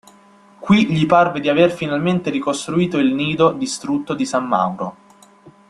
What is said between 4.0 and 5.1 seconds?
di San Mauro.